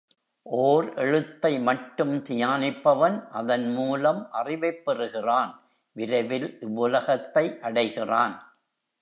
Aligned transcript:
ஓர் 0.43 0.93
எழுத்தை 0.93 1.59
மட்டும் 1.59 2.23
தியானிப்பவன், 2.23 3.27
அதன் 3.31 3.73
மூலம் 3.73 4.31
அறிவைப் 4.31 4.85
பெறுகிறான் 4.85 5.61
விரைவில் 5.91 6.57
இவ்வுலகத்தை 6.59 7.59
அடைகிறான். 7.61 8.35